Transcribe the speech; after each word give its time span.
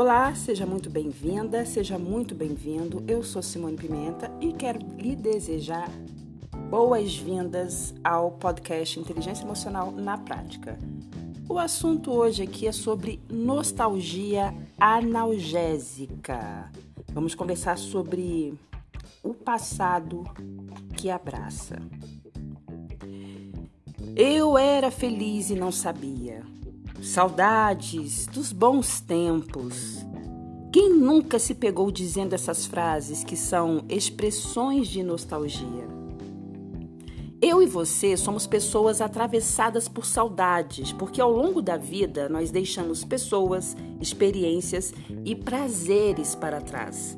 Olá, 0.00 0.34
seja 0.34 0.64
muito 0.64 0.88
bem-vinda, 0.88 1.62
seja 1.66 1.98
muito 1.98 2.34
bem-vindo. 2.34 3.04
Eu 3.06 3.22
sou 3.22 3.42
Simone 3.42 3.76
Pimenta 3.76 4.32
e 4.40 4.50
quero 4.50 4.78
lhe 4.96 5.14
desejar 5.14 5.90
boas-vindas 6.70 7.92
ao 8.02 8.30
podcast 8.30 8.98
Inteligência 8.98 9.44
Emocional 9.44 9.90
na 9.92 10.16
Prática. 10.16 10.78
O 11.46 11.58
assunto 11.58 12.12
hoje 12.12 12.42
aqui 12.42 12.66
é 12.66 12.72
sobre 12.72 13.20
nostalgia 13.30 14.54
analgésica. 14.80 16.72
Vamos 17.12 17.34
conversar 17.34 17.76
sobre 17.76 18.54
o 19.22 19.34
passado 19.34 20.24
que 20.96 21.10
abraça. 21.10 21.76
Eu 24.16 24.56
era 24.56 24.90
feliz 24.90 25.50
e 25.50 25.54
não 25.54 25.70
sabia. 25.70 26.42
Saudades 27.02 28.26
dos 28.26 28.52
bons 28.52 29.00
tempos. 29.00 30.04
Quem 30.70 30.94
nunca 30.94 31.38
se 31.38 31.54
pegou 31.54 31.90
dizendo 31.90 32.34
essas 32.34 32.66
frases 32.66 33.24
que 33.24 33.36
são 33.36 33.86
expressões 33.88 34.86
de 34.86 35.02
nostalgia? 35.02 35.88
Eu 37.40 37.62
e 37.62 37.66
você 37.66 38.18
somos 38.18 38.46
pessoas 38.46 39.00
atravessadas 39.00 39.88
por 39.88 40.04
saudades, 40.04 40.92
porque 40.92 41.22
ao 41.22 41.32
longo 41.32 41.62
da 41.62 41.78
vida 41.78 42.28
nós 42.28 42.50
deixamos 42.50 43.02
pessoas, 43.02 43.74
experiências 43.98 44.92
e 45.24 45.34
prazeres 45.34 46.34
para 46.34 46.60
trás. 46.60 47.16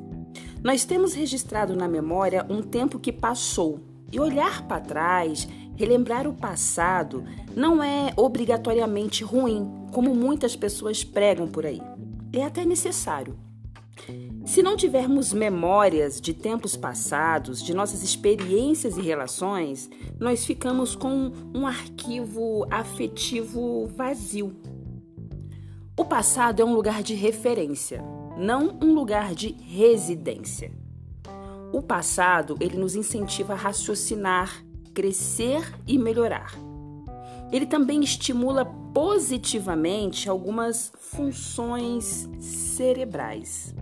Nós 0.63 0.85
temos 0.85 1.13
registrado 1.13 1.75
na 1.75 1.89
memória 1.89 2.45
um 2.49 2.61
tempo 2.61 2.97
que 2.97 3.11
passou 3.11 3.81
e 4.13 4.17
olhar 4.17 4.65
para 4.65 4.79
trás 4.79 5.45
Relembrar 5.75 6.27
o 6.27 6.33
passado 6.33 7.23
não 7.55 7.83
é 7.83 8.13
obrigatoriamente 8.15 9.23
ruim, 9.23 9.71
como 9.91 10.13
muitas 10.13 10.55
pessoas 10.55 11.03
pregam 11.03 11.47
por 11.47 11.65
aí. 11.65 11.81
É 12.31 12.43
até 12.43 12.65
necessário. 12.65 13.37
Se 14.45 14.61
não 14.61 14.75
tivermos 14.75 15.31
memórias 15.31 16.19
de 16.19 16.33
tempos 16.33 16.75
passados, 16.75 17.61
de 17.63 17.73
nossas 17.73 18.03
experiências 18.03 18.97
e 18.97 19.01
relações, 19.01 19.89
nós 20.19 20.45
ficamos 20.45 20.95
com 20.95 21.31
um 21.53 21.65
arquivo 21.65 22.65
afetivo 22.69 23.87
vazio. 23.87 24.55
O 25.97 26.03
passado 26.03 26.61
é 26.61 26.65
um 26.65 26.73
lugar 26.73 27.03
de 27.03 27.13
referência, 27.13 28.03
não 28.37 28.77
um 28.81 28.93
lugar 28.93 29.33
de 29.33 29.51
residência. 29.51 30.71
O 31.71 31.81
passado, 31.81 32.57
ele 32.59 32.77
nos 32.77 32.95
incentiva 32.95 33.53
a 33.53 33.57
raciocinar, 33.57 34.63
crescer 34.93 35.73
e 35.87 35.97
melhorar. 35.97 36.53
Ele 37.51 37.65
também 37.65 38.03
estimula 38.03 38.65
positivamente 38.65 40.29
algumas 40.29 40.91
funções 40.97 42.29
cerebrais. 42.39 43.73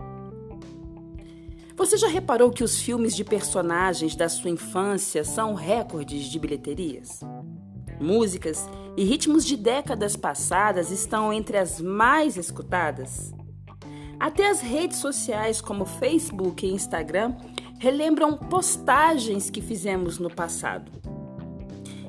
Você 1.74 1.96
já 1.96 2.06
reparou 2.06 2.50
que 2.50 2.62
os 2.62 2.80
filmes 2.80 3.16
de 3.16 3.24
personagens 3.24 4.14
da 4.14 4.28
sua 4.28 4.50
infância 4.50 5.24
são 5.24 5.54
recordes 5.54 6.26
de 6.26 6.38
bilheterias? 6.38 7.20
Músicas 8.00 8.68
e 8.96 9.04
ritmos 9.04 9.44
de 9.44 9.56
décadas 9.56 10.16
passadas 10.16 10.90
estão 10.90 11.32
entre 11.32 11.56
as 11.56 11.80
mais 11.80 12.36
escutadas. 12.36 13.32
Até 14.20 14.48
as 14.48 14.60
redes 14.60 14.98
sociais 14.98 15.60
como 15.60 15.84
Facebook 15.84 16.64
e 16.64 16.72
Instagram 16.72 17.34
relembram 17.80 18.36
postagens 18.36 19.50
que 19.50 19.60
fizemos 19.60 20.18
no 20.18 20.30
passado. 20.30 21.01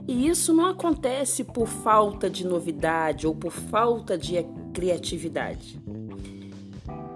E 0.07 0.27
isso 0.27 0.53
não 0.53 0.65
acontece 0.65 1.43
por 1.43 1.67
falta 1.67 2.29
de 2.29 2.45
novidade 2.45 3.25
ou 3.25 3.33
por 3.33 3.51
falta 3.51 4.17
de 4.17 4.35
criatividade. 4.73 5.81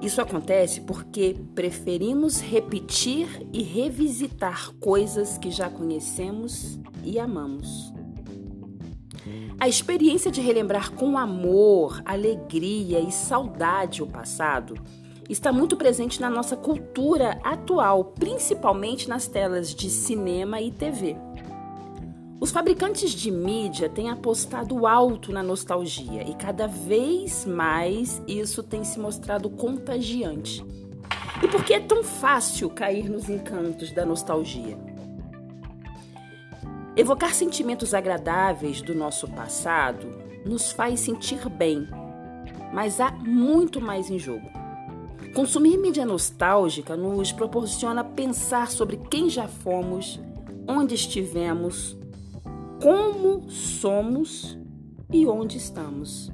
Isso 0.02 0.22
acontece 0.22 0.82
porque 0.82 1.36
preferimos 1.56 2.40
repetir 2.40 3.48
e 3.52 3.64
revisitar 3.64 4.72
coisas 4.80 5.38
que 5.38 5.50
já 5.50 5.70
conhecemos 5.70 6.80
e 7.04 7.20
amamos. 7.20 7.92
A 9.60 9.68
experiência 9.68 10.32
de 10.32 10.40
relembrar 10.40 10.92
com 10.92 11.18
amor, 11.18 12.02
alegria 12.06 13.00
e 13.00 13.12
saudade 13.12 14.04
o 14.04 14.08
passado 14.08 14.76
está 15.28 15.52
muito 15.52 15.76
presente 15.76 16.22
na 16.22 16.30
nossa 16.30 16.56
cultura 16.56 17.40
atual, 17.44 18.06
principalmente 18.06 19.10
nas 19.10 19.28
telas 19.28 19.74
de 19.74 19.90
cinema 19.90 20.62
e 20.62 20.72
TV. 20.72 21.18
Os 22.40 22.52
fabricantes 22.52 23.12
de 23.12 23.32
mídia 23.32 23.90
têm 23.90 24.12
apostado 24.12 24.86
alto 24.86 25.32
na 25.32 25.42
nostalgia 25.42 26.22
e 26.30 26.36
cada 26.36 26.68
vez 26.68 27.46
mais 27.46 28.22
isso 28.28 28.62
tem 28.62 28.84
se 28.84 29.00
mostrado 29.00 29.50
contagiante. 29.50 30.64
E 31.44 31.48
por 31.48 31.64
que 31.64 31.74
é 31.74 31.80
tão 31.80 32.04
fácil 32.04 32.70
cair 32.70 33.10
nos 33.10 33.28
encantos 33.28 33.92
da 33.92 34.06
nostalgia? 34.06 34.78
Evocar 36.96 37.34
sentimentos 37.34 37.96
agradáveis 37.96 38.82
do 38.82 38.94
nosso 38.94 39.28
passado 39.30 40.08
nos 40.46 40.72
faz 40.72 41.00
sentir 41.00 41.50
bem, 41.50 41.88
mas 42.72 43.00
há 43.00 43.10
muito 43.12 43.82
mais 43.82 44.12
em 44.12 44.20
jogo. 44.20 44.48
Consumir 45.34 45.78
mídia 45.78 46.06
nostálgica 46.06 46.96
nos 46.96 47.32
proporciona 47.32 48.04
pensar 48.04 48.70
sobre 48.70 48.98
quem 49.10 49.28
já 49.28 49.48
fomos, 49.48 50.20
onde 50.68 50.96
estivemos, 50.96 51.98
como 52.82 53.50
somos 53.50 54.58
e 55.12 55.26
onde 55.26 55.58
estamos. 55.58 56.32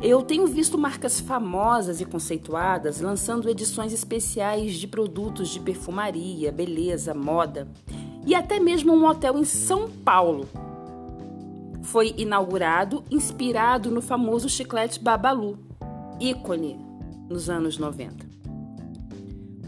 Eu 0.00 0.22
tenho 0.22 0.46
visto 0.46 0.76
marcas 0.76 1.20
famosas 1.20 2.00
e 2.00 2.04
conceituadas 2.04 3.00
lançando 3.00 3.48
edições 3.48 3.92
especiais 3.92 4.74
de 4.74 4.88
produtos 4.88 5.48
de 5.48 5.60
perfumaria, 5.60 6.50
beleza, 6.50 7.14
moda 7.14 7.68
e 8.26 8.34
até 8.34 8.58
mesmo 8.58 8.92
um 8.92 9.06
hotel 9.06 9.38
em 9.38 9.44
São 9.44 9.88
Paulo. 9.88 10.48
Foi 11.82 12.14
inaugurado 12.16 13.04
inspirado 13.10 13.90
no 13.90 14.00
famoso 14.00 14.48
chiclete 14.48 15.00
Babalu, 15.00 15.58
ícone 16.20 16.78
nos 17.28 17.50
anos 17.50 17.78
90. 17.78 18.26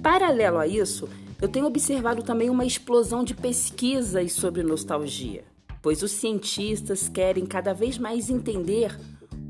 Paralelo 0.03 0.59
a 0.59 0.67
isso, 0.67 1.09
eu 1.45 1.49
tenho 1.49 1.67
observado 1.67 2.23
também 2.23 2.49
uma 2.49 2.65
explosão 2.65 3.23
de 3.23 3.35
pesquisas 3.35 4.33
sobre 4.33 4.63
nostalgia, 4.63 5.45
pois 5.83 6.03
os 6.03 6.11
cientistas 6.13 7.07
querem 7.07 7.45
cada 7.45 7.75
vez 7.75 7.99
mais 7.99 8.31
entender 8.31 8.99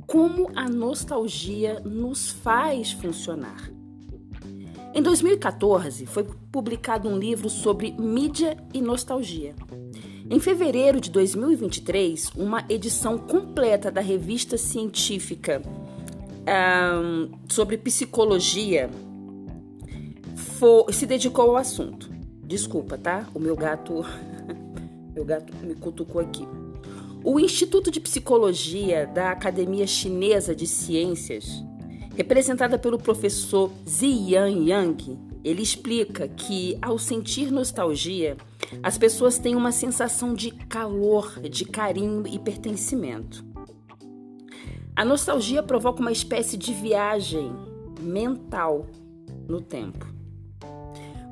como 0.04 0.50
a 0.56 0.68
nostalgia 0.68 1.78
nos 1.84 2.30
faz 2.30 2.90
funcionar. 2.90 3.70
Em 4.92 5.00
2014, 5.00 6.04
foi 6.06 6.24
publicado 6.50 7.08
um 7.08 7.16
livro 7.16 7.48
sobre 7.48 7.92
mídia 7.92 8.56
e 8.74 8.82
nostalgia. 8.82 9.54
Em 10.28 10.40
fevereiro 10.40 11.00
de 11.00 11.12
2023, 11.12 12.32
uma 12.36 12.64
edição 12.68 13.16
completa 13.16 13.92
da 13.92 14.00
revista 14.00 14.58
científica 14.58 15.62
um, 16.44 17.30
sobre 17.48 17.78
psicologia 17.78 18.90
for, 20.64 20.90
se 20.94 21.04
dedicou 21.04 21.50
ao 21.50 21.56
assunto. 21.58 22.10
Desculpa, 22.42 22.96
tá? 22.96 23.28
O 23.34 23.38
meu 23.38 23.54
gato, 23.54 24.02
meu 25.14 25.22
gato 25.22 25.54
me 25.62 25.74
cutucou 25.74 26.22
aqui. 26.22 26.48
O 27.22 27.38
Instituto 27.38 27.90
de 27.90 28.00
Psicologia 28.00 29.06
da 29.06 29.30
Academia 29.30 29.86
Chinesa 29.86 30.54
de 30.54 30.66
Ciências, 30.66 31.62
representada 32.16 32.78
pelo 32.78 32.98
professor 32.98 33.70
Ziyan 33.86 34.48
Yang, 34.48 35.18
ele 35.44 35.62
explica 35.62 36.28
que 36.28 36.78
ao 36.80 36.98
sentir 36.98 37.50
nostalgia, 37.50 38.38
as 38.82 38.96
pessoas 38.96 39.38
têm 39.38 39.54
uma 39.54 39.70
sensação 39.70 40.32
de 40.32 40.50
calor, 40.50 41.40
de 41.40 41.66
carinho 41.66 42.26
e 42.26 42.38
pertencimento. 42.38 43.44
A 44.96 45.04
nostalgia 45.04 45.62
provoca 45.62 46.00
uma 46.00 46.12
espécie 46.12 46.56
de 46.56 46.72
viagem 46.72 47.52
mental 48.00 48.86
no 49.46 49.60
tempo. 49.60 50.13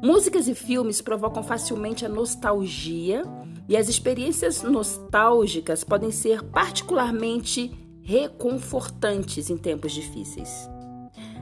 Músicas 0.03 0.49
e 0.49 0.55
filmes 0.55 1.01
provocam 1.01 1.45
facilmente 1.45 2.05
a 2.05 2.09
nostalgia 2.09 3.23
e 3.69 3.77
as 3.77 3.89
experiências 3.89 4.61
nostálgicas 4.65 5.85
podem 5.85 6.11
ser 6.11 6.43
particularmente 6.43 7.71
reconfortantes 8.03 9.49
em 9.49 9.57
tempos 9.57 9.93
difíceis. 9.93 10.69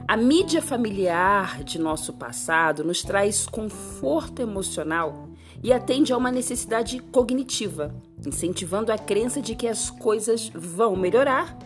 A 0.07 0.15
mídia 0.15 0.61
familiar 0.61 1.63
de 1.63 1.79
nosso 1.79 2.13
passado 2.13 2.83
nos 2.83 3.01
traz 3.01 3.47
conforto 3.47 4.43
emocional 4.43 5.29
e 5.63 5.73
atende 5.73 6.13
a 6.13 6.17
uma 6.17 6.31
necessidade 6.31 6.99
cognitiva, 6.99 7.95
incentivando 8.23 8.91
a 8.91 8.97
crença 8.97 9.41
de 9.41 9.55
que 9.55 9.67
as 9.67 9.89
coisas 9.89 10.51
vão 10.53 10.95
melhorar 10.95 11.57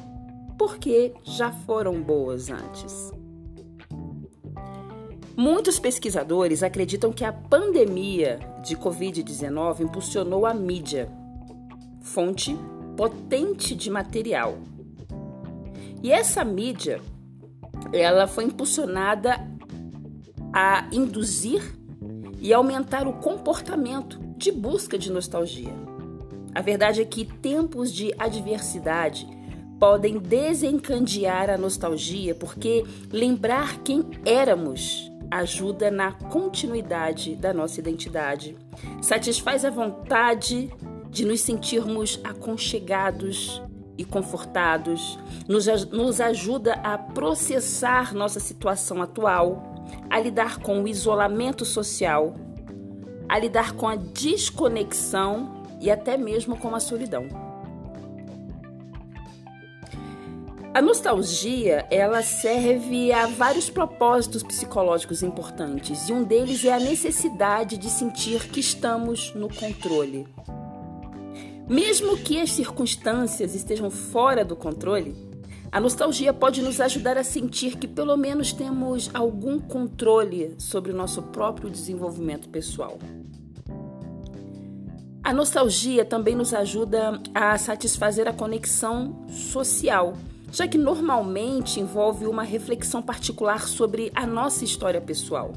porque 0.58 1.14
já 1.26 1.52
foram 1.52 2.02
boas 2.02 2.50
antes. 2.50 3.12
Muitos 5.38 5.78
pesquisadores 5.80 6.64
acreditam 6.64 7.12
que 7.12 7.26
a 7.26 7.34
pandemia 7.34 8.40
de 8.64 8.78
Covid-19 8.78 9.82
impulsionou 9.82 10.46
a 10.46 10.54
mídia, 10.54 11.12
fonte 12.02 12.58
potente 12.96 13.76
de 13.76 13.90
material. 13.90 14.58
E 16.02 16.12
essa 16.12 16.46
mídia 16.46 17.02
ela 17.92 18.28
foi 18.28 18.46
impulsionada 18.46 19.46
a 20.54 20.88
induzir 20.92 21.62
e 22.40 22.54
aumentar 22.54 23.06
o 23.06 23.14
comportamento 23.14 24.18
de 24.38 24.52
busca 24.52 24.98
de 24.98 25.12
nostalgia. 25.12 25.74
A 26.54 26.62
verdade 26.62 27.02
é 27.02 27.06
que 27.06 27.26
tempos 27.26 27.92
de 27.92 28.14
adversidade 28.18 29.28
podem 29.78 30.18
desencandear 30.18 31.50
a 31.50 31.58
nostalgia, 31.58 32.34
porque 32.34 32.86
lembrar 33.12 33.80
quem 33.80 34.06
éramos 34.24 35.12
ajuda 35.38 35.92
na 35.92 36.12
continuidade 36.12 37.36
da 37.36 37.54
nossa 37.54 37.80
identidade, 37.80 38.58
satisfaz 39.02 39.64
a 39.66 39.70
vontade 39.70 40.72
de 41.10 41.26
nos 41.26 41.42
sentirmos 41.42 42.20
aconchegados 42.24 43.62
e 43.98 44.04
confortados, 44.04 45.18
nos, 45.48 45.66
nos 45.92 46.20
ajuda 46.20 46.74
a 46.84 46.98
processar 46.98 48.14
nossa 48.14 48.40
situação 48.40 49.02
atual, 49.02 49.86
a 50.10 50.20
lidar 50.20 50.60
com 50.60 50.84
o 50.84 50.88
isolamento 50.88 51.64
social, 51.64 52.36
a 53.30 53.40
lidar 53.40 53.74
com 53.74 53.88
a 53.88 53.96
desconexão 53.96 55.64
e 55.80 55.90
até 55.90 56.18
mesmo 56.18 56.58
com 56.58 56.76
a 56.76 56.80
solidão. 56.80 57.45
A 60.76 60.82
nostalgia, 60.82 61.88
ela 61.90 62.22
serve 62.22 63.10
a 63.14 63.28
vários 63.28 63.70
propósitos 63.70 64.44
psicológicos 64.44 65.24
importantes, 65.24 66.10
e 66.10 66.12
um 66.12 66.22
deles 66.22 66.66
é 66.66 66.74
a 66.74 66.80
necessidade 66.82 67.78
de 67.78 67.90
sentir 67.90 68.50
que 68.50 68.60
estamos 68.60 69.34
no 69.34 69.48
controle. 69.48 70.28
Mesmo 71.66 72.18
que 72.18 72.42
as 72.42 72.52
circunstâncias 72.52 73.56
estejam 73.56 73.90
fora 73.90 74.44
do 74.44 74.54
controle, 74.54 75.16
a 75.72 75.80
nostalgia 75.80 76.34
pode 76.34 76.62
nos 76.62 76.82
ajudar 76.82 77.18
a 77.18 77.24
sentir 77.24 77.78
que 77.78 77.88
pelo 77.88 78.18
menos 78.18 78.52
temos 78.52 79.10
algum 79.14 79.58
controle 79.58 80.56
sobre 80.58 80.92
o 80.92 80.96
nosso 80.96 81.24
próprio 81.24 81.70
desenvolvimento 81.70 82.50
pessoal. 82.50 83.00
A 85.24 85.32
nostalgia 85.32 86.04
também 86.04 86.36
nos 86.36 86.54
ajuda 86.54 87.22
a 87.34 87.58
satisfazer 87.58 88.28
a 88.28 88.34
conexão 88.34 89.26
social 89.30 90.16
já 90.56 90.66
que 90.66 90.78
normalmente 90.78 91.82
envolve 91.82 92.26
uma 92.26 92.42
reflexão 92.42 93.02
particular 93.02 93.68
sobre 93.68 94.10
a 94.16 94.26
nossa 94.26 94.64
história 94.64 95.02
pessoal. 95.02 95.52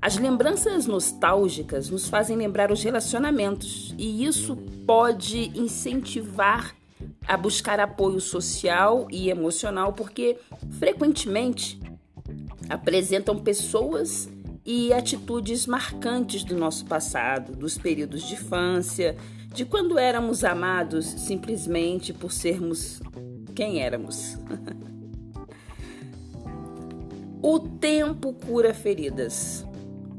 As 0.00 0.16
lembranças 0.16 0.86
nostálgicas 0.86 1.90
nos 1.90 2.08
fazem 2.08 2.38
lembrar 2.38 2.72
os 2.72 2.82
relacionamentos 2.82 3.94
e 3.98 4.24
isso 4.24 4.56
pode 4.86 5.52
incentivar 5.54 6.74
a 7.28 7.36
buscar 7.36 7.78
apoio 7.78 8.18
social 8.18 9.08
e 9.10 9.28
emocional, 9.28 9.92
porque 9.92 10.38
frequentemente 10.78 11.78
apresentam 12.70 13.36
pessoas 13.36 14.26
e 14.64 14.90
atitudes 14.90 15.66
marcantes 15.66 16.44
do 16.44 16.56
nosso 16.56 16.86
passado, 16.86 17.54
dos 17.54 17.76
períodos 17.76 18.22
de 18.22 18.34
infância, 18.34 19.16
de 19.52 19.66
quando 19.66 19.98
éramos 19.98 20.44
amados 20.44 21.04
simplesmente 21.04 22.14
por 22.14 22.32
sermos 22.32 23.00
quem 23.56 23.80
éramos. 23.82 24.36
o 27.42 27.58
tempo 27.58 28.34
cura 28.34 28.74
feridas. 28.74 29.64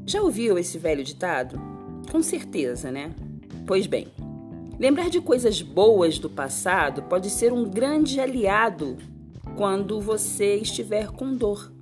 Já 0.04 0.20
ouviu 0.20 0.58
esse 0.58 0.76
velho 0.76 1.04
ditado? 1.04 1.58
Com 2.10 2.20
certeza, 2.20 2.90
né? 2.90 3.14
Pois 3.64 3.86
bem, 3.86 4.08
lembrar 4.78 5.08
de 5.08 5.20
coisas 5.20 5.62
boas 5.62 6.18
do 6.18 6.28
passado 6.28 7.02
pode 7.02 7.30
ser 7.30 7.52
um 7.52 7.64
grande 7.64 8.18
aliado 8.18 8.98
quando 9.56 10.00
você 10.00 10.56
estiver 10.56 11.08
com 11.08 11.36
dor. 11.36 11.72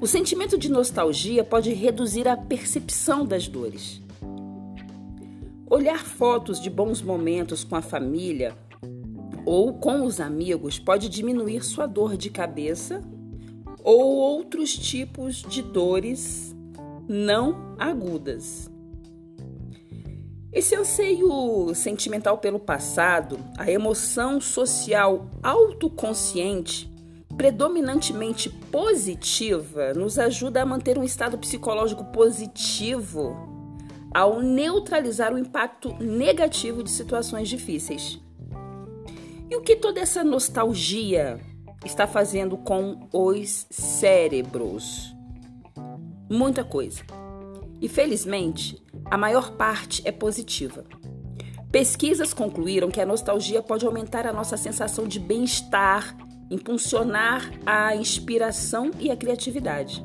O 0.00 0.06
sentimento 0.06 0.56
de 0.56 0.70
nostalgia 0.70 1.42
pode 1.42 1.72
reduzir 1.72 2.28
a 2.28 2.36
percepção 2.36 3.26
das 3.26 3.48
dores. 3.48 4.00
Olhar 5.68 6.04
fotos 6.04 6.60
de 6.60 6.70
bons 6.70 7.02
momentos 7.02 7.64
com 7.64 7.74
a 7.74 7.82
família 7.82 8.54
ou 9.44 9.74
com 9.74 10.04
os 10.04 10.20
amigos 10.20 10.78
pode 10.78 11.08
diminuir 11.08 11.64
sua 11.64 11.86
dor 11.86 12.16
de 12.16 12.30
cabeça 12.30 13.02
ou 13.82 14.16
outros 14.16 14.76
tipos 14.76 15.42
de 15.42 15.62
dores 15.62 16.54
não 17.08 17.74
agudas. 17.78 18.70
Esse 20.52 20.76
anseio 20.76 21.74
sentimental 21.74 22.36
pelo 22.38 22.60
passado, 22.60 23.38
a 23.56 23.70
emoção 23.70 24.38
social 24.38 25.30
autoconsciente, 25.42 26.92
predominantemente 27.36 28.50
positiva, 28.70 29.94
nos 29.94 30.18
ajuda 30.18 30.60
a 30.62 30.66
manter 30.66 30.98
um 30.98 31.02
estado 31.02 31.38
psicológico 31.38 32.04
positivo 32.12 33.34
ao 34.14 34.40
neutralizar 34.40 35.32
o 35.32 35.38
impacto 35.38 35.94
negativo 35.98 36.82
de 36.82 36.90
situações 36.90 37.48
difíceis. 37.48 38.20
E 39.52 39.54
o 39.54 39.60
que 39.60 39.76
toda 39.76 40.00
essa 40.00 40.24
nostalgia 40.24 41.38
está 41.84 42.06
fazendo 42.06 42.56
com 42.56 43.06
os 43.12 43.66
cérebros? 43.68 45.14
Muita 46.26 46.64
coisa. 46.64 47.02
E 47.78 47.86
felizmente, 47.86 48.82
a 49.10 49.18
maior 49.18 49.50
parte 49.50 50.00
é 50.06 50.10
positiva. 50.10 50.86
Pesquisas 51.70 52.32
concluíram 52.32 52.90
que 52.90 52.98
a 52.98 53.04
nostalgia 53.04 53.60
pode 53.60 53.84
aumentar 53.84 54.26
a 54.26 54.32
nossa 54.32 54.56
sensação 54.56 55.06
de 55.06 55.20
bem-estar, 55.20 56.16
impulsionar 56.50 57.52
a 57.66 57.94
inspiração 57.94 58.90
e 58.98 59.10
a 59.10 59.16
criatividade. 59.18 60.02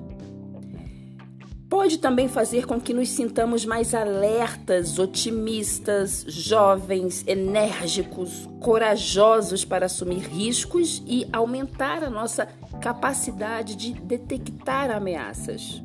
Pode 1.77 1.99
também 1.99 2.27
fazer 2.27 2.65
com 2.65 2.81
que 2.81 2.91
nos 2.91 3.07
sintamos 3.09 3.63
mais 3.63 3.93
alertas, 3.93 4.97
otimistas, 4.97 6.25
jovens, 6.27 7.23
enérgicos, 7.27 8.49
corajosos 8.59 9.63
para 9.63 9.85
assumir 9.85 10.21
riscos 10.21 11.03
e 11.05 11.27
aumentar 11.31 12.03
a 12.03 12.09
nossa 12.09 12.47
capacidade 12.81 13.75
de 13.75 13.93
detectar 13.93 14.89
ameaças. 14.89 15.83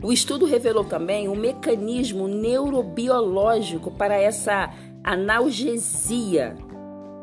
O 0.00 0.12
estudo 0.12 0.46
revelou 0.46 0.84
também 0.84 1.28
um 1.28 1.34
mecanismo 1.34 2.28
neurobiológico 2.28 3.90
para 3.90 4.14
essa 4.14 4.72
analgesia 5.02 6.54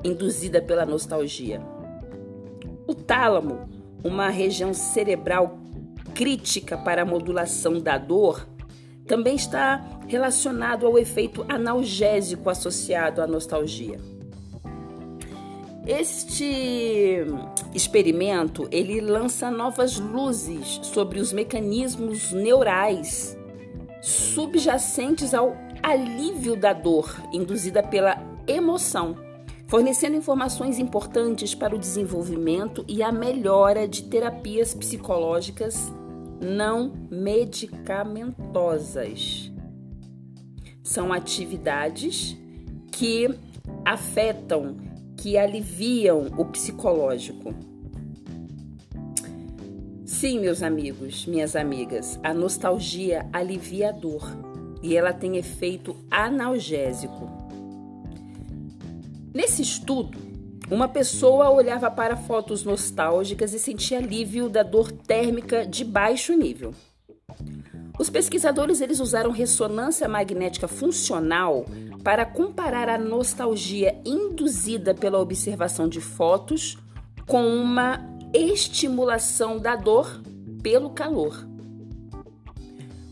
induzida 0.03 0.62
pela 0.62 0.86
nostalgia. 0.86 1.62
O 2.86 2.94
tálamo, 2.94 3.70
uma 4.03 4.27
região 4.27 4.74
cerebral 4.74 5.61
crítica 6.13 6.77
para 6.77 7.01
a 7.01 7.06
modulação 7.06 7.80
da 7.80 7.98
dor 7.98 8.48
também 9.08 9.36
está 9.36 9.84
relacionado 10.08 10.86
ao 10.86 10.98
efeito 10.98 11.46
analgésico 11.50 12.50
associado 12.50 13.22
à 13.22 13.27
nostalgia. 13.27 14.00
Este 15.86 17.25
experimento 17.74 18.68
ele 18.72 19.01
lança 19.01 19.50
novas 19.50 20.00
luzes 20.00 20.80
sobre 20.84 21.20
os 21.20 21.34
mecanismos 21.34 22.32
neurais 22.32 23.38
subjacentes 24.01 25.34
ao 25.34 25.58
alívio 25.82 26.56
da 26.56 26.72
dor 26.72 27.13
induzida 27.34 27.82
pela 27.82 28.18
emoção, 28.48 29.18
fornecendo 29.68 30.15
informações 30.15 30.77
importantes 30.77 31.56
para 31.56 31.75
o 31.75 31.80
desenvolvimento 31.80 32.86
e 32.88 33.01
a 33.01 33.12
melhora 33.12 33.88
de 33.88 34.03
terapias 34.03 34.74
psicológicas 34.74 35.91
não 36.41 36.91
medicamentosas. 37.10 39.50
São 40.83 41.13
atividades 41.13 42.38
que 42.91 43.29
afetam, 43.86 44.75
que 45.15 45.38
aliviam 45.38 46.25
o 46.38 46.43
psicológico. 46.45 47.53
Sim, 50.03 50.39
meus 50.39 50.63
amigos, 50.63 51.25
minhas 51.25 51.55
amigas, 51.55 52.19
a 52.24 52.33
nostalgia 52.33 53.29
alivia 53.31 53.89
a 53.89 53.91
dor 53.91 54.24
e 54.83 54.95
ela 54.95 55.13
tem 55.13 55.38
efeito 55.38 55.95
analgésico. 56.10 57.29
Nesse 59.33 59.62
estudo, 59.62 60.31
uma 60.72 60.88
pessoa 60.88 61.50
olhava 61.50 61.92
para 61.92 62.16
fotos 62.16 62.63
nostálgicas 62.63 63.54
e 63.54 63.60
sentia 63.60 63.98
alívio 63.98 64.48
da 64.48 64.63
dor 64.63 64.90
térmica 64.90 65.66
de 65.66 65.84
baixo 65.84 66.34
nível. 66.34 66.74
Os 68.00 68.10
pesquisadores 68.10 68.80
eles 68.80 69.01
usaram 69.01 69.32
ressonância 69.32 70.08
magnética 70.08 70.70
funcional 70.70 71.66
para 72.01 72.25
comparar 72.25 72.88
a 72.88 72.98
nostalgia 72.98 74.01
induzida 74.06 74.96
pela 74.96 75.20
observação 75.20 75.90
de 75.90 76.00
fotos 76.00 76.78
com 77.28 77.46
uma 77.46 78.00
estimulação 78.34 79.60
da 79.60 79.75
dor 79.75 80.22
pelo 80.63 80.92
calor. 80.92 81.46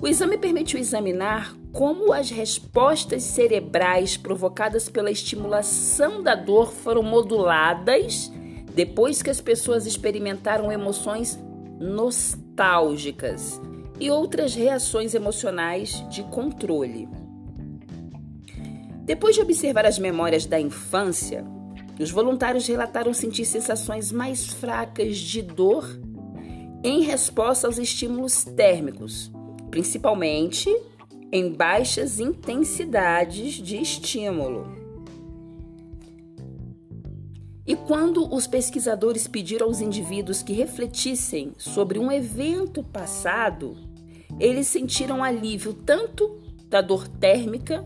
O 0.02 0.08
exame 0.08 0.38
permitiu 0.38 0.80
examinar 0.80 1.54
como 1.72 2.12
as 2.12 2.30
respostas 2.30 3.24
cerebrais 3.24 4.18
provocadas 4.18 4.90
pela 4.90 5.12
estimulação 5.12 6.24
da 6.24 6.36
dor 6.36 6.72
foram 6.72 7.04
moduladas 7.04 8.32
depois 8.74 9.22
que 9.22 9.30
as 9.30 9.42
pessoas 9.42 9.86
experimentaram 9.86 10.72
emoções 10.72 11.40
nostálgicas 11.80 13.62
e 14.00 14.10
outras 14.10 14.56
reações 14.56 15.14
emocionais 15.14 16.04
de 16.10 16.24
controle. 16.24 17.08
Depois 19.04 19.36
de 19.36 19.42
observar 19.42 19.86
as 19.86 20.00
memórias 20.00 20.46
da 20.46 20.60
infância, 20.60 21.46
os 22.00 22.12
voluntários 22.12 22.68
relataram 22.68 23.14
sentir 23.14 23.44
sensações 23.46 24.12
mais 24.12 24.48
fracas 24.48 25.18
de 25.18 25.42
dor 25.42 26.00
em 26.84 27.02
resposta 27.02 27.68
aos 27.68 27.78
estímulos 27.78 28.44
térmicos, 28.44 29.32
principalmente 29.70 30.74
em 31.32 31.54
baixas 31.54 32.20
intensidades 32.20 33.54
de 33.54 33.78
estímulo. 33.78 34.80
E 37.66 37.76
quando 37.76 38.34
os 38.34 38.48
pesquisadores 38.48 39.28
pediram 39.28 39.68
aos 39.68 39.80
indivíduos 39.80 40.42
que 40.42 40.54
refletissem 40.54 41.54
sobre 41.56 42.00
um 42.00 42.12
evento 42.12 42.84
passado, 42.84 43.78
eles 44.40 44.68
sentiram 44.68 45.24
alívio 45.24 45.74
tanto 45.74 46.40
da 46.68 46.82
dor 46.82 47.08
térmica, 47.08 47.86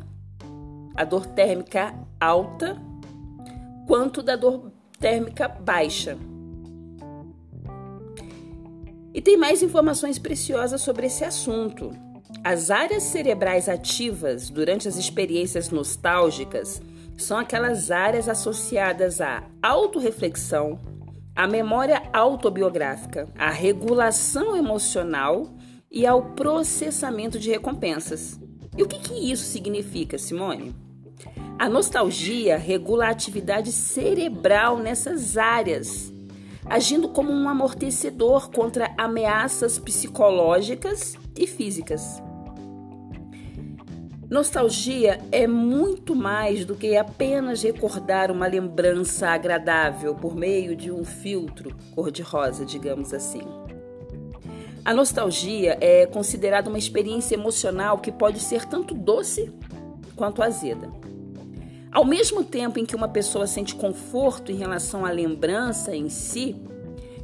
a 0.96 1.04
dor 1.04 1.26
térmica 1.26 1.94
alta, 2.18 2.82
quanto 3.86 4.24
da 4.24 4.38
dor 4.38 4.72
térmica 4.98 5.50
baixa. 5.50 6.18
E 9.14 9.22
tem 9.22 9.36
mais 9.36 9.62
informações 9.62 10.18
preciosas 10.18 10.80
sobre 10.80 11.08
esse 11.08 11.26
assunto. 11.26 11.92
As 12.42 12.72
áreas 12.72 13.04
cerebrais 13.04 13.68
ativas 13.68 14.50
durante 14.50 14.88
as 14.88 14.98
experiências 14.98 15.70
nostálgicas 15.70 16.82
são 17.18 17.38
aquelas 17.38 17.92
áreas 17.92 18.28
associadas 18.28 19.22
à 19.22 19.44
autorreflexão, 19.62 20.80
à 21.36 21.48
memória 21.48 22.02
autobiográfica, 22.12 23.28
à 23.38 23.50
regulação 23.50 24.56
emocional 24.56 25.54
e 25.92 26.06
ao 26.06 26.32
processamento 26.32 27.38
de 27.38 27.50
recompensas. 27.50 28.40
E 28.78 28.84
o 28.84 28.88
que, 28.88 29.00
que 29.00 29.32
isso 29.32 29.44
significa, 29.44 30.18
Simone? 30.18 30.76
A 31.58 31.70
nostalgia 31.70 32.58
regula 32.58 33.06
a 33.06 33.12
atividade 33.12 33.72
cerebral 33.72 34.80
nessas 34.80 35.38
áreas, 35.38 36.12
agindo 36.66 37.08
como 37.08 37.32
um 37.32 37.48
amortecedor 37.48 38.50
contra 38.50 38.94
ameaças 38.98 39.78
psicológicas 39.78 41.16
e 41.38 41.48
físicas. 41.48 42.22
Nostalgia 44.30 45.20
é 45.32 45.46
muito 45.46 46.16
mais 46.16 46.66
do 46.66 46.74
que 46.74 46.98
apenas 46.98 47.62
recordar 47.62 48.32
uma 48.32 48.48
lembrança 48.48 49.28
agradável 49.30 50.16
por 50.16 50.36
meio 50.36 50.76
de 50.76 50.92
um 50.92 51.06
filtro 51.06 51.76
cor-de-rosa, 51.94 52.66
digamos 52.66 53.14
assim. 53.14 53.44
A 54.84 54.94
nostalgia 54.94 55.78
é 55.80 56.06
considerada 56.08 56.68
uma 56.68 56.80
experiência 56.80 57.36
emocional 57.36 58.00
que 58.00 58.12
pode 58.12 58.40
ser 58.40 58.66
tanto 58.66 58.96
doce 58.96 59.54
quanto 60.16 60.42
azeda. 60.42 60.92
Ao 61.92 62.04
mesmo 62.04 62.44
tempo 62.44 62.80
em 62.80 62.86
que 62.88 62.96
uma 62.96 63.08
pessoa 63.08 63.46
sente 63.46 63.76
conforto 63.76 64.52
em 64.52 64.56
relação 64.56 65.06
à 65.06 65.12
lembrança 65.12 65.96
em 65.96 66.10
si, 66.10 66.56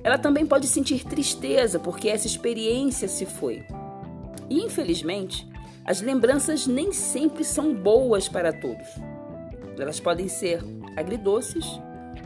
ela 0.03 0.19
também 0.19 0.45
pode 0.45 0.67
sentir 0.67 1.03
tristeza 1.03 1.79
porque 1.79 2.07
essa 2.07 2.27
experiência 2.27 3.07
se 3.07 3.25
foi. 3.25 3.63
Infelizmente, 4.49 5.47
as 5.85 6.01
lembranças 6.01 6.67
nem 6.67 6.91
sempre 6.91 7.43
são 7.43 7.73
boas 7.73 8.27
para 8.27 8.51
todos. 8.53 8.87
Elas 9.77 9.99
podem 9.99 10.27
ser 10.27 10.61
agridoces 10.95 11.65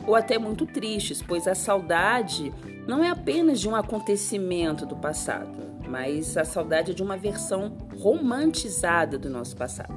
ou 0.08 0.16
até 0.16 0.38
muito 0.38 0.66
tristes, 0.66 1.22
pois 1.22 1.48
a 1.48 1.56
saudade 1.56 2.54
não 2.88 3.04
é 3.04 3.10
apenas 3.10 3.60
de 3.60 3.70
um 3.70 3.76
acontecimento 3.76 4.86
do 4.86 4.96
passado, 4.96 5.58
mas 5.88 6.36
a 6.36 6.44
saudade 6.44 6.92
é 6.92 6.94
de 6.94 7.04
uma 7.04 7.16
versão 7.16 7.78
romantizada 8.00 9.18
do 9.18 9.30
nosso 9.30 9.56
passado. 9.56 9.94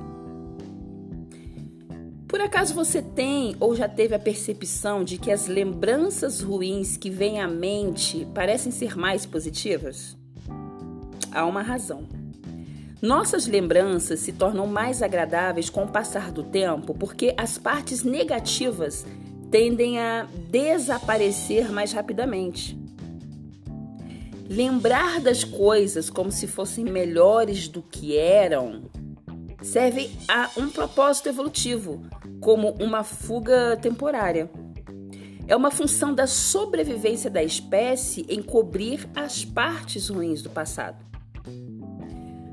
Por 2.29 2.41
acaso 2.41 2.75
você 2.75 3.01
tem 3.01 3.57
ou 3.59 3.75
já 3.75 3.89
teve 3.89 4.15
a 4.15 4.19
percepção 4.19 5.03
de 5.03 5.17
que 5.17 5.31
as 5.31 5.47
lembranças 5.47 6.41
ruins 6.41 6.97
que 6.97 7.09
vêm 7.09 7.41
à 7.41 7.49
mente 7.49 8.27
parecem 8.35 8.71
ser 8.71 8.97
mais 8.97 9.25
positivas? 9.25 10.17
Há 11.37 11.45
uma 11.45 11.61
razão. 11.61 12.09
Nossas 13.03 13.47
lembranças 13.47 14.21
se 14.21 14.33
tornam 14.33 14.67
mais 14.67 15.03
agradáveis 15.03 15.69
com 15.69 15.85
o 15.85 15.89
passar 15.89 16.33
do 16.33 16.43
tempo 16.43 16.95
porque 16.95 17.35
as 17.37 17.59
partes 17.59 18.03
negativas 18.03 19.05
tendem 19.51 19.99
a 19.99 20.27
desaparecer 20.49 21.71
mais 21.71 21.93
rapidamente. 21.93 22.81
Lembrar 24.49 25.21
das 25.21 25.45
coisas 25.45 26.09
como 26.09 26.33
se 26.33 26.47
fossem 26.47 26.87
melhores 26.87 27.69
do 27.69 27.83
que 27.83 28.17
eram 28.17 28.85
serve 29.61 30.11
a 30.27 30.49
um 30.57 30.71
propósito 30.71 31.29
evolutivo, 31.29 32.03
como 32.41 32.71
uma 32.81 33.05
fuga 33.05 33.77
temporária. 33.77 34.51
É 35.47 35.55
uma 35.55 35.71
função 35.71 36.15
da 36.15 36.27
sobrevivência 36.27 37.29
da 37.29 37.43
espécie 37.45 38.25
em 38.27 38.41
cobrir 38.41 39.07
as 39.15 39.45
partes 39.45 40.09
ruins 40.09 40.41
do 40.41 40.49
passado. 40.49 41.06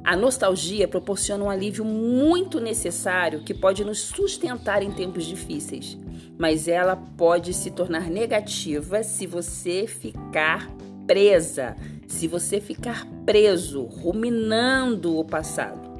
A 0.03 0.17
nostalgia 0.17 0.85
proporciona 0.85 1.45
um 1.45 1.49
alívio 1.49 1.85
muito 1.85 2.59
necessário 2.59 3.41
que 3.41 3.53
pode 3.53 3.85
nos 3.85 3.99
sustentar 3.99 4.83
em 4.83 4.91
tempos 4.91 5.23
difíceis, 5.23 5.97
mas 6.37 6.67
ela 6.67 6.97
pode 6.97 7.53
se 7.53 7.71
tornar 7.71 8.09
negativa 8.09 9.01
se 9.01 9.25
você 9.25 9.87
ficar 9.87 10.69
presa, 11.07 11.77
se 12.05 12.27
você 12.27 12.59
ficar 12.59 13.07
preso, 13.25 13.83
ruminando 13.83 15.17
o 15.17 15.23
passado. 15.23 15.93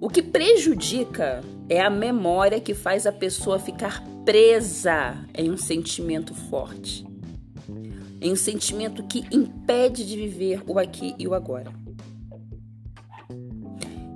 O 0.00 0.08
que 0.08 0.20
prejudica 0.20 1.42
é 1.68 1.80
a 1.80 1.88
memória 1.88 2.60
que 2.60 2.74
faz 2.74 3.06
a 3.06 3.12
pessoa 3.12 3.58
ficar 3.60 4.02
presa 4.24 5.16
em 5.32 5.48
um 5.48 5.56
sentimento 5.56 6.34
forte, 6.34 7.06
em 8.20 8.32
um 8.32 8.36
sentimento 8.36 9.04
que 9.04 9.24
impede 9.30 10.04
de 10.04 10.16
viver 10.16 10.60
o 10.66 10.76
aqui 10.76 11.14
e 11.18 11.28
o 11.28 11.34
agora. 11.34 11.83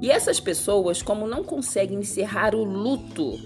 E 0.01 0.11
essas 0.11 0.39
pessoas, 0.39 1.03
como 1.03 1.27
não 1.27 1.43
conseguem 1.43 1.99
encerrar 1.99 2.55
o 2.55 2.63
luto 2.63 3.39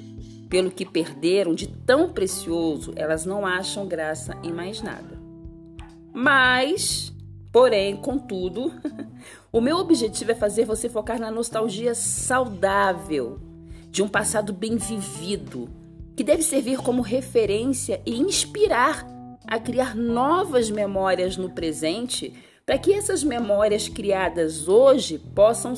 pelo 0.51 0.71
que 0.71 0.85
perderam 0.85 1.55
de 1.55 1.67
tão 1.67 2.13
precioso, 2.13 2.93
elas 2.95 3.25
não 3.25 3.47
acham 3.47 3.89
graça 3.89 4.37
em 4.43 4.53
mais 4.53 4.83
nada. 4.83 5.19
Mas, 6.13 7.11
porém, 7.51 7.97
contudo, 7.97 8.71
o 9.51 9.63
meu 9.63 9.79
objetivo 9.79 10.33
é 10.33 10.35
fazer 10.35 10.67
você 10.67 10.91
focar 10.91 11.19
na 11.19 11.31
nostalgia 11.31 11.95
saudável 11.95 13.41
de 13.91 14.03
um 14.03 14.09
passado 14.09 14.53
bem 14.53 14.77
vivido, 14.77 15.71
que 16.15 16.23
deve 16.23 16.43
servir 16.43 16.79
como 16.79 17.01
referência 17.01 18.03
e 18.05 18.21
inspirar 18.21 19.07
a 19.47 19.59
criar 19.59 19.97
novas 19.97 20.71
memórias 20.71 21.39
no 21.39 21.51
presente, 21.51 22.35
para 22.67 22.79
que 22.79 22.93
essas 22.93 23.25
memórias 23.25 23.89
criadas 23.89 24.69
hoje 24.69 25.19
possam 25.19 25.75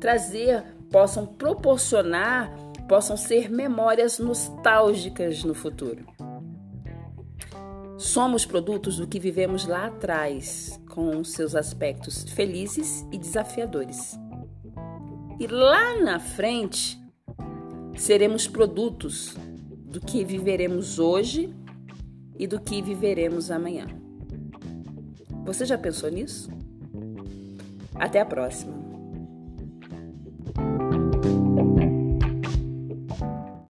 trazer, 0.00 0.64
possam 0.90 1.26
proporcionar, 1.26 2.50
possam 2.88 3.16
ser 3.16 3.50
memórias 3.50 4.18
nostálgicas 4.18 5.44
no 5.44 5.54
futuro. 5.54 6.06
Somos 7.98 8.46
produtos 8.46 8.96
do 8.96 9.06
que 9.06 9.20
vivemos 9.20 9.66
lá 9.66 9.86
atrás, 9.86 10.80
com 10.88 11.22
seus 11.22 11.54
aspectos 11.54 12.24
felizes 12.24 13.06
e 13.12 13.18
desafiadores. 13.18 14.18
E 15.38 15.46
lá 15.46 16.00
na 16.02 16.18
frente, 16.18 16.98
seremos 17.96 18.48
produtos 18.48 19.36
do 19.84 20.00
que 20.00 20.24
viveremos 20.24 20.98
hoje 20.98 21.54
e 22.38 22.46
do 22.46 22.58
que 22.58 22.80
viveremos 22.80 23.50
amanhã. 23.50 23.86
Você 25.44 25.66
já 25.66 25.76
pensou 25.76 26.10
nisso? 26.10 26.50
Até 27.94 28.20
a 28.20 28.24
próxima! 28.24 28.79